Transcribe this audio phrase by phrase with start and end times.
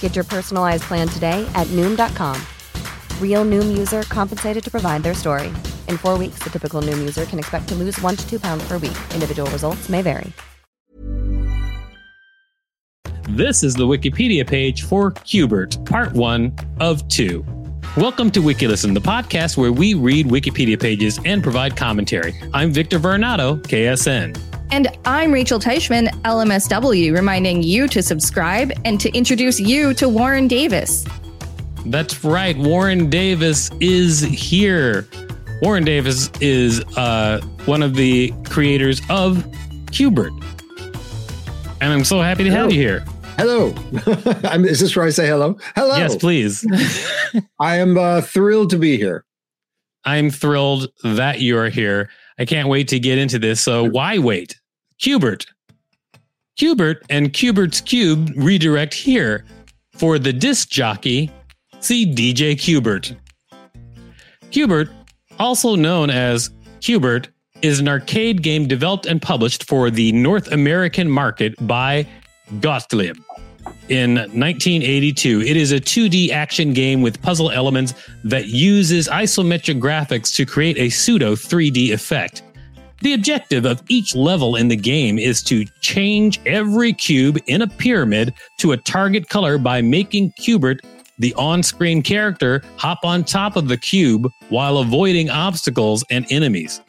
[0.00, 2.38] Get your personalized plan today at Noom.com.
[3.18, 5.48] Real Noom user compensated to provide their story.
[5.88, 8.62] In four weeks, the typical Noom user can expect to lose one to two pounds
[8.68, 8.98] per week.
[9.14, 10.30] Individual results may vary.
[13.30, 17.44] This is the Wikipedia page for Q*bert, part one of two.
[17.96, 22.34] Welcome to WikiListen, the podcast where we read Wikipedia pages and provide commentary.
[22.52, 24.49] I'm Victor Varnado, KSN.
[24.72, 30.46] And I'm Rachel Teichman, LMSW, reminding you to subscribe and to introduce you to Warren
[30.46, 31.04] Davis.
[31.86, 32.56] That's right.
[32.56, 35.08] Warren Davis is here.
[35.60, 39.44] Warren Davis is uh, one of the creators of
[39.90, 40.32] Q*bert.
[41.80, 42.62] And I'm so happy to hello.
[42.62, 43.04] have you here.
[43.38, 43.74] Hello.
[44.64, 45.58] is this where I say hello?
[45.74, 45.96] Hello.
[45.96, 46.64] Yes, please.
[47.58, 49.24] I am uh, thrilled to be here.
[50.04, 52.08] I'm thrilled that you are here.
[52.38, 53.60] I can't wait to get into this.
[53.60, 54.59] So why wait?
[55.00, 55.46] Q*bert.
[56.58, 59.46] Q*bert and Q*bert's Cube redirect here.
[59.92, 61.30] For the disc jockey,
[61.80, 63.14] see DJ Q*bert.
[64.50, 64.90] Q*bert,
[65.38, 66.50] also known as
[66.82, 67.28] Q*bert,
[67.62, 72.06] is an arcade game developed and published for the North American market by
[72.60, 73.16] Gottlieb
[73.88, 75.40] in 1982.
[75.42, 77.94] It is a 2D action game with puzzle elements
[78.24, 82.42] that uses isometric graphics to create a pseudo 3D effect.
[83.00, 87.66] The objective of each level in the game is to change every cube in a
[87.66, 90.80] pyramid to a target color by making Q*bert
[91.18, 96.82] the on screen character, hop on top of the cube while avoiding obstacles and enemies.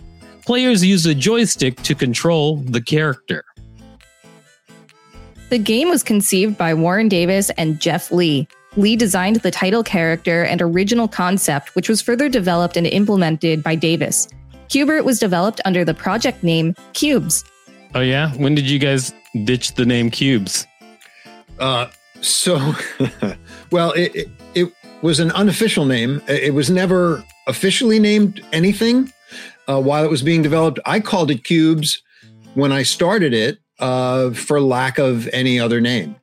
[0.45, 3.45] Players use a joystick to control the character.
[5.49, 8.47] The game was conceived by Warren Davis and Jeff Lee.
[8.77, 13.75] Lee designed the title character and original concept, which was further developed and implemented by
[13.75, 14.27] Davis.
[14.71, 17.43] Q*bert was developed under the project name Cubes.
[17.93, 18.33] Oh, yeah?
[18.35, 20.65] When did you guys ditch the name Cubes?
[21.59, 21.87] Uh,
[22.21, 22.73] so,
[23.71, 26.21] well, it, it, it, was an unofficial name.
[26.27, 29.11] It was never officially named anything
[29.67, 30.79] uh, while it was being developed.
[30.85, 32.01] I called it Cubes
[32.53, 36.15] when I started it uh, for lack of any other name.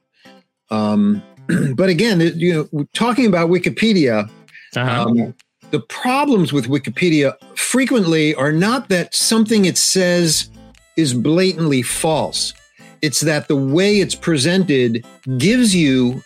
[0.70, 1.22] Um,
[1.74, 4.30] but again, you know, talking about Wikipedia,
[4.76, 5.02] uh-huh.
[5.02, 5.34] um,
[5.70, 10.50] the problems with Wikipedia frequently are not that something it says
[10.96, 12.54] is blatantly false.
[13.02, 15.04] It's that the way it's presented
[15.36, 16.22] gives you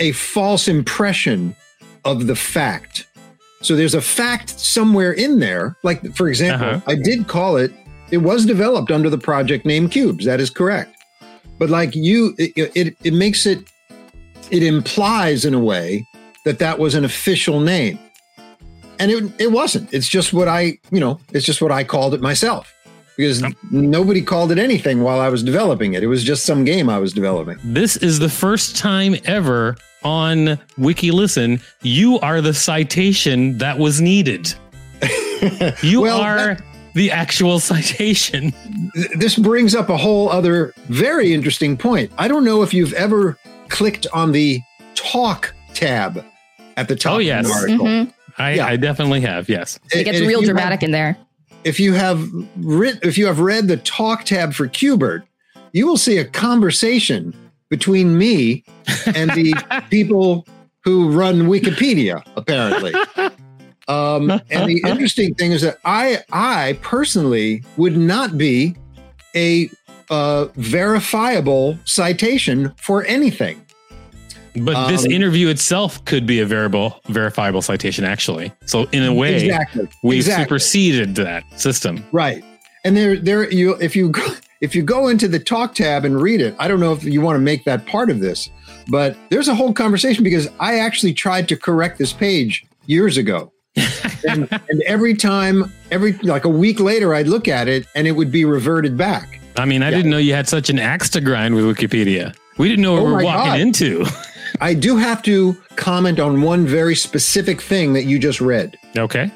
[0.00, 1.54] a false impression
[2.04, 3.06] of the fact.
[3.60, 5.76] So there's a fact somewhere in there.
[5.82, 6.80] Like, for example, uh-huh.
[6.86, 7.72] I did call it
[8.10, 10.24] it was developed under the project name Cubes.
[10.24, 10.96] That is correct.
[11.58, 13.70] But like you, it, it, it makes it,
[14.50, 16.06] it implies in a way
[16.44, 17.98] that that was an official name.
[18.98, 19.92] And it, it wasn't.
[19.94, 22.74] It's just what I, you know, it's just what I called it myself
[23.16, 26.02] because nobody called it anything while I was developing it.
[26.02, 27.58] It was just some game I was developing.
[27.64, 34.54] This is the first time ever on WikiListen you are the citation that was needed.
[35.82, 36.36] You well, are.
[36.56, 36.62] That,
[36.94, 38.52] the actual citation.
[38.94, 42.10] Th- This brings up a whole other very interesting point.
[42.18, 44.60] I don't know if you've ever clicked on the
[44.96, 46.24] talk tab
[46.76, 47.44] at the top Oh, yes.
[47.44, 47.86] of an article.
[47.86, 48.12] Mhm.
[48.38, 48.66] I, Yeah.
[48.66, 49.48] I definitely have.
[49.48, 49.78] Yes.
[49.92, 51.16] It gets real you have- dramatic in there.
[51.64, 55.24] if you have writ- if you have read the talk tab for Q*bert,
[55.72, 57.34] you will see a conversation
[57.68, 58.64] between me
[59.14, 59.54] and the
[59.90, 60.46] people
[60.84, 62.94] who run Wikipedia, apparently.
[63.88, 68.76] Um, and the interesting thing is that I I personally would not be
[69.34, 69.70] a
[70.10, 73.60] uh, verifiable citation for anything.
[74.56, 78.52] But this Um, interview itself could be a variable, verifiable citation, actually.
[78.66, 80.44] So in a way, exactly, we exactly.
[80.44, 82.04] superseded that system.
[82.12, 82.44] Right.
[82.84, 86.20] And there, there, you, if you, go- if you go into the talk tab and
[86.20, 88.48] read it, I don't know if you want to make that part of this,
[88.88, 93.52] but there's a whole conversation because I actually tried to correct this page years ago.
[94.28, 98.12] and, and every time, every like a week later, I'd look at it and it
[98.12, 99.38] would be reverted back.
[99.56, 99.96] I mean, I Yeah.
[99.98, 102.34] didn't know you had such an axe to grind with Wikipedia.
[102.58, 103.60] We didn't know what Oh we were walking God.
[103.60, 104.04] into.
[104.60, 108.76] I do have to comment on one very specific thing that you just read.
[108.96, 109.30] okay.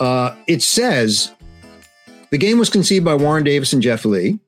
[0.00, 1.32] Uh, it says
[2.30, 4.40] the game was conceived by Warren Davis and Jeff Lee.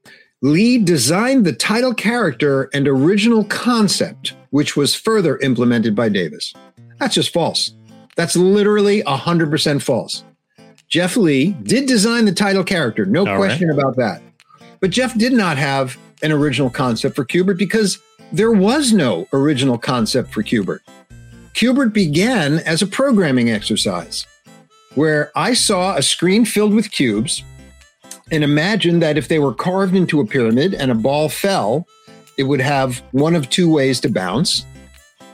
[0.42, 6.52] Lee designed the title character and original concept, which was further implemented by Davis.
[6.98, 7.72] That's just false.
[8.16, 10.24] That's literally 100% false.
[10.88, 14.22] Jeff Lee did design the title character, no All question about that.
[14.80, 17.98] But Jeff did not have an original concept for Q*bert because
[18.32, 20.82] there was no original concept for Q*bert.
[21.54, 24.26] Q*bert began as a programming exercise
[24.94, 27.42] where I saw a screen filled with cubes
[28.32, 31.86] and imagined that if they were carved into a pyramid and a ball fell,
[32.36, 34.66] it would have one of two ways to bounce.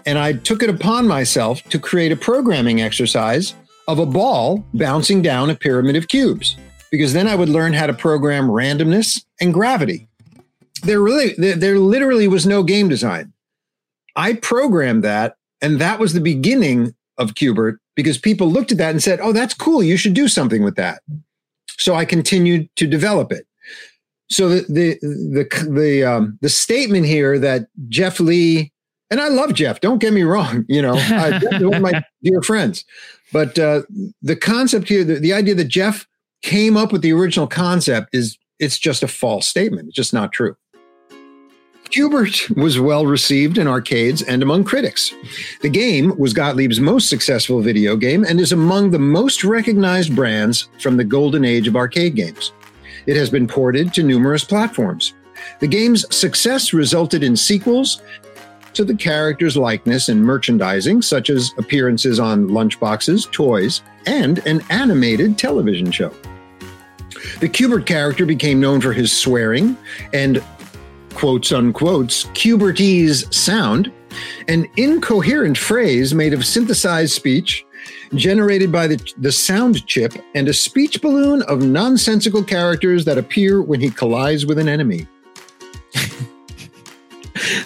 [0.05, 3.55] And I took it upon myself to create a programming exercise
[3.89, 6.57] of a ball bouncing down a pyramid of cubes,
[6.91, 10.09] because then I would learn how to program randomness and gravity.
[10.83, 13.33] There really, there, there literally was no game design.
[14.17, 18.91] I programmed that, and that was the beginning of Q*bert because people looked at that
[18.91, 19.83] and said, "Oh, that's cool.
[19.83, 21.03] You should do something with that."
[21.79, 23.47] So I continued to develop it.
[24.31, 28.73] So the the the the, um, the statement here that Jeff Lee
[29.11, 29.81] and I love Jeff.
[29.81, 30.65] Don't get me wrong.
[30.69, 32.85] You know, uh, one of my dear friends.
[33.33, 33.83] But uh,
[34.23, 36.07] the concept here, the, the idea that Jeff
[36.43, 39.89] came up with the original concept is it's just a false statement.
[39.89, 40.57] It's just not true.
[41.93, 45.13] Q*bert was well received in arcades and among critics.
[45.61, 50.71] The game was Gottlieb's most successful video game and is among the most recognized brands
[50.81, 52.55] from the golden age of arcade games.
[53.05, 55.13] It has been ported to numerous platforms.
[55.61, 58.01] The game's success resulted in sequels
[58.73, 65.37] to the character's likeness and merchandising, such as appearances on lunchboxes, toys, and an animated
[65.37, 66.11] television show.
[67.41, 69.77] The Q*bert character became known for his swearing
[70.13, 70.43] and
[71.23, 73.93] quotes unquotes Q*bertese sound,
[74.49, 77.65] an incoherent phrase made of synthesized speech
[78.17, 83.63] generated by the, the sound chip and a speech balloon of nonsensical characters that appear
[83.63, 85.07] when he collides with an enemy.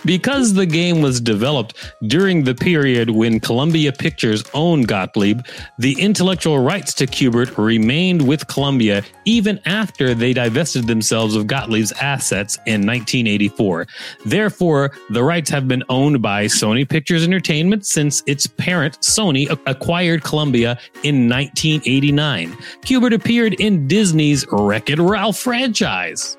[0.05, 1.77] Because the game was developed
[2.07, 5.41] during the period when Columbia Pictures owned Gottlieb,
[5.79, 11.93] the intellectual rights to Q*bert remained with Columbia even after they divested themselves of Gottlieb's
[11.93, 13.87] assets in 1984.
[14.25, 20.23] Therefore, the rights have been owned by Sony Pictures Entertainment since its parent Sony acquired
[20.23, 22.57] Columbia in 1989.
[22.83, 26.37] Q*bert appeared in Disney's Wreck-It Ralph franchise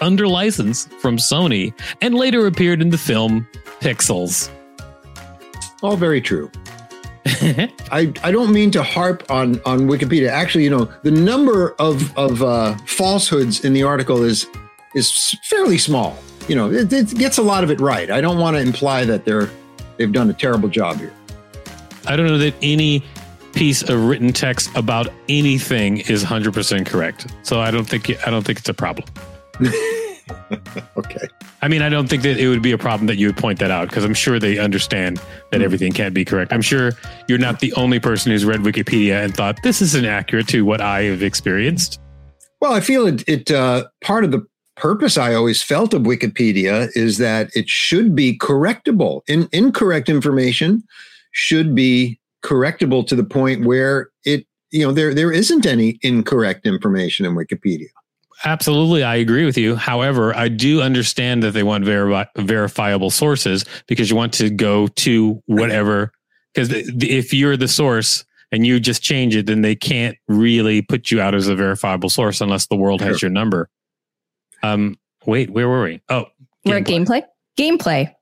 [0.00, 3.46] under license from Sony and later appeared in the film
[3.80, 4.50] Pixels.
[5.82, 6.50] All very true.
[7.26, 10.28] I, I don't mean to harp on, on Wikipedia.
[10.28, 14.46] Actually, you know, the number of, of uh, falsehoods in the article is
[14.94, 16.18] is fairly small.
[16.48, 18.10] You know, it, it gets a lot of it right.
[18.10, 19.50] I don't want to imply that they're
[19.96, 21.12] they've done a terrible job here.
[22.06, 23.04] I don't know that any
[23.52, 27.26] piece of written text about anything is 100% correct.
[27.42, 29.08] So I don't think I don't think it's a problem.
[30.96, 31.28] Okay.
[31.62, 33.58] I mean, I don't think that it would be a problem that you would point
[33.58, 36.52] that out because I'm sure they understand that everything can't be correct.
[36.52, 36.92] I'm sure
[37.28, 40.80] you're not the only person who's read Wikipedia and thought this isn't accurate to what
[40.80, 42.00] I have experienced.
[42.60, 43.26] Well, I feel it.
[43.28, 48.14] It uh, part of the purpose I always felt of Wikipedia is that it should
[48.14, 49.22] be correctable.
[49.26, 50.82] In, incorrect information
[51.32, 56.66] should be correctable to the point where it, you know, there there isn't any incorrect
[56.66, 57.88] information in Wikipedia.
[58.44, 59.76] Absolutely, I agree with you.
[59.76, 64.88] However, I do understand that they want veri- verifiable sources because you want to go
[64.88, 66.12] to whatever.
[66.52, 71.10] Because if you're the source and you just change it, then they can't really put
[71.10, 73.68] you out as a verifiable source unless the world has your number.
[74.62, 76.02] Um, wait, where were we?
[76.08, 76.26] Oh,
[76.64, 77.22] We're at gameplay.
[77.56, 78.12] Gameplay.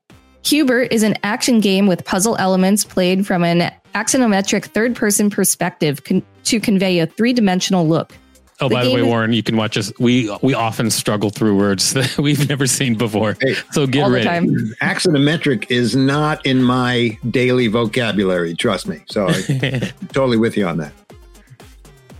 [0.43, 6.03] Q*bert is an action game with puzzle elements played from an axonometric third person perspective
[6.03, 8.17] con- to convey a three dimensional look.
[8.61, 9.91] Oh, The by the way, is- Warren, you can watch us.
[9.99, 13.35] We we often struggle through words that we've never seen before.
[13.41, 14.25] Hey, So get ready.
[14.25, 14.47] time.
[14.81, 18.53] Axonometric is not in my daily vocabulary.
[18.55, 19.01] Trust me.
[19.09, 19.81] So I'm
[20.13, 20.93] totally with you on that.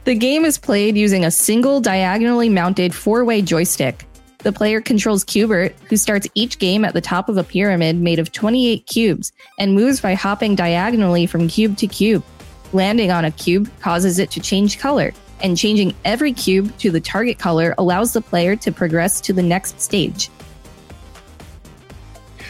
[0.04, 4.06] The game is played using a single diagonally mounted four way joystick.
[4.40, 8.18] The player controls Q*bert, who starts each game at the top of a pyramid made
[8.18, 12.24] of 28 cubes and moves by hopping diagonally from cube to cube.
[12.74, 17.02] Landing on a cube causes it to change color, and changing every cube to the
[17.02, 20.30] target color allows the player to progress to the next stage.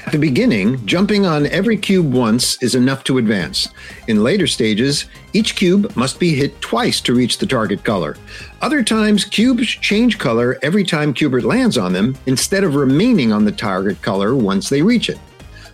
[0.05, 3.69] At the beginning, jumping on every cube once is enough to advance.
[4.07, 8.17] In later stages, each cube must be hit twice to reach the target color.
[8.61, 13.45] Other times, cubes change color every time Q*bert lands on them instead of remaining on
[13.45, 15.19] the target color once they reach it.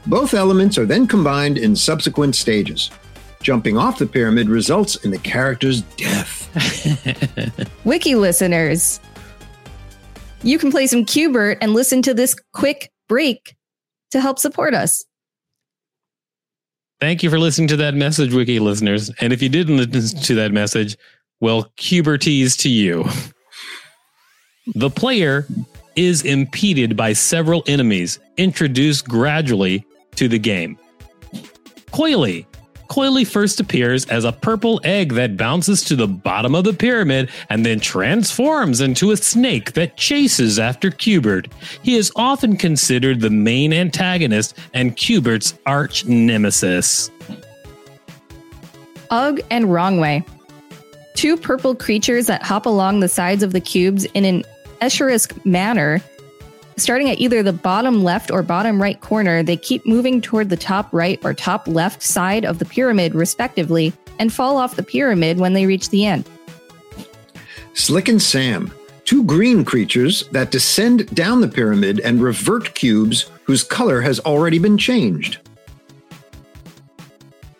[0.05, 2.91] Both elements are then combined in subsequent stages.
[3.47, 6.49] Jumping off the pyramid results in the character's death.
[7.85, 8.99] Wiki listeners,
[10.43, 13.55] you can play some Q*bert and listen to this quick break
[14.11, 15.05] to help support us.
[16.99, 19.11] Thank you for listening to that message, Wiki listeners.
[19.21, 20.97] And if you didn't listen to that message,
[21.39, 23.05] well, Q*bertese to you.
[24.75, 25.47] The player
[25.95, 29.85] is impeded by several enemies introduced gradually
[30.17, 30.77] to the game.
[31.93, 32.45] Coily.
[32.87, 37.29] Coily first appears as a purple egg that bounces to the bottom of the pyramid
[37.49, 41.47] and then transforms into a snake that chases after Q*bert.
[41.83, 47.11] He is often considered the main antagonist and Q*bert's arch nemesis.
[49.09, 50.25] Ugg and Wrongway.
[51.15, 54.43] Two purple creatures that hop along the sides of the cubes in an
[54.81, 56.01] Escherist manner.
[56.79, 60.55] Starting at either the bottom left or bottom right corner, they keep moving toward the
[60.57, 65.39] top right or top left side of the pyramid, respectively, and fall off the pyramid
[65.39, 66.29] when they reach the end.
[67.73, 68.71] Slick and Sam,
[69.05, 74.59] two green creatures that descend down the pyramid and revert cubes whose color has already
[74.59, 75.39] been changed.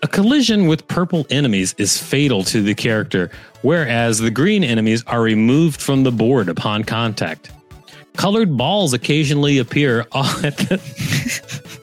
[0.03, 3.31] A collision with purple enemies is fatal to the character,
[3.63, 7.49] whereas the green enemies are removed from the board upon contact.
[8.17, 11.77] Colored balls occasionally appear at the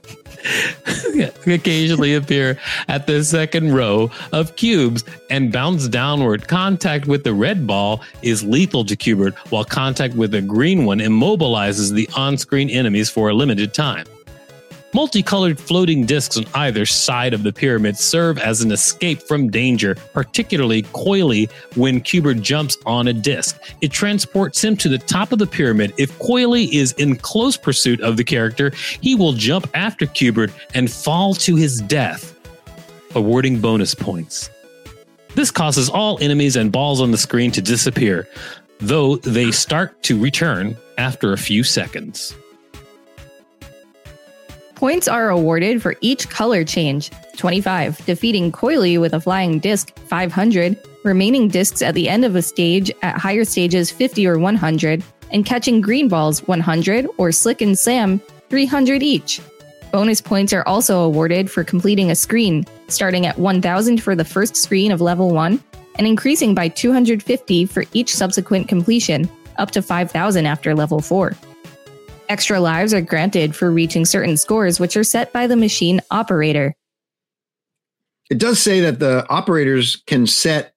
[1.47, 6.49] occasionally appear at the second row of cubes and bounce downward.
[6.49, 10.99] Contact with the red ball is lethal to Q*bert, while contact with the green one
[10.99, 14.07] immobilizes the on-screen enemies for a limited time.
[14.95, 19.97] Multicolored floating discs on either side of the pyramid serve as an escape from danger,
[20.13, 23.61] particularly coily when Q*bert jumps on a disc.
[23.81, 25.93] It transports him to the top of the pyramid.
[25.99, 28.71] If Coily is in close pursuit of the character,
[29.01, 32.39] he will jump after Q*bert and fall to his death,
[33.17, 34.49] awarding bonus points.
[35.35, 38.29] This causes all enemies and balls on the screen to disappear,
[38.79, 42.33] though they start to return after a few seconds.
[44.75, 50.77] Points are awarded for each color change 25, defeating Coily with a flying disc 500,
[51.05, 55.47] remaining discs at the end of a stage at higher stages 50 or 100, and
[55.47, 59.41] catching green balls 100 or Slick and Sam 300 each.
[59.93, 64.57] Bonus points are also awarded for completing a screen, starting at 1000 for the first
[64.57, 65.63] screen of level 1
[65.97, 71.33] and increasing by 250 for each subsequent completion, up to 5000 after level 4.
[72.29, 76.75] Extra lives are granted for reaching certain scores, which are set by the machine operator.
[78.31, 80.75] It does say that the operators can set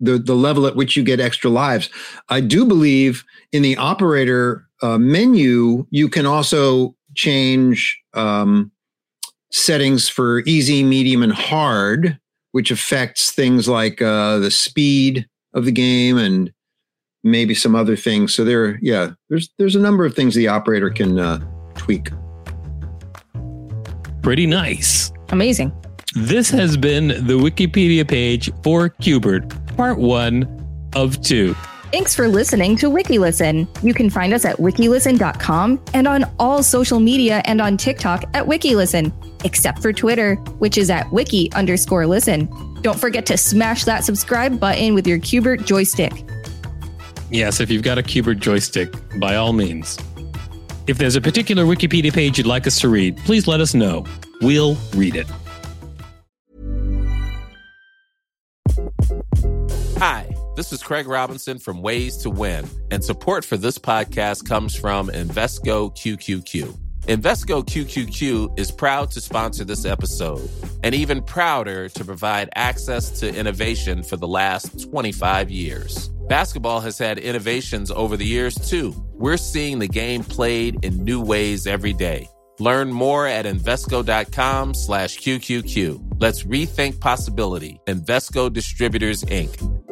[0.00, 1.88] the, the level at which you get extra lives.
[2.28, 8.70] I do believe in the operator uh, menu, you can also change um,
[9.50, 12.18] settings for easy, medium, and hard,
[12.52, 16.52] which affects things like uh, the speed of the game and
[17.24, 18.34] maybe some other things.
[18.34, 21.40] So there, yeah, there's there's a number of things the operator can uh,
[21.74, 22.10] tweak.
[24.22, 25.10] Pretty nice.
[25.30, 25.72] Amazing.
[26.14, 30.46] This has been the Wikipedia page for Q*bert, part one
[30.94, 31.56] of two.
[31.90, 33.68] Thanks for listening to WikiListen.
[33.84, 38.46] You can find us at wikilisten.com and on all social media and on TikTok at
[38.46, 39.12] WikiListen,
[39.44, 42.48] except for Twitter, which is at wiki underscore listen.
[42.82, 46.24] Don't forget to smash that subscribe button with your Q*bert joystick.
[47.30, 49.98] Yes, if you've got a Q*bert joystick, by all means.
[50.86, 54.04] If there's a particular Wikipedia page you'd like us to read, please let us know.
[54.42, 55.26] We'll read it.
[59.98, 64.76] Hi, this is Craig Robinson from Ways to Win, and support for this podcast comes
[64.76, 66.78] from Invesco QQQ.
[67.06, 70.48] Invesco QQQ is proud to sponsor this episode
[70.82, 76.10] and even prouder to provide access to innovation for the last 25 years.
[76.28, 78.94] Basketball has had innovations over the years too.
[79.12, 82.28] We're seeing the game played in new ways every day.
[82.58, 86.20] Learn more at Invesco.com slash QQQ.
[86.20, 87.80] Let's rethink possibility.
[87.86, 89.82] Invesco Distributors, Inc.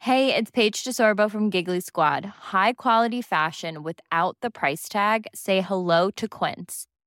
[0.00, 2.24] Hey, it's Paige DeSorbo from Giggly Squad.
[2.24, 5.26] High quality fashion without the price tag?
[5.34, 6.86] Say hello to Quince.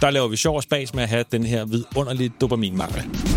[0.00, 3.29] Der laver vi sjov og spas med at have den her vidunderlige dopaminmangel.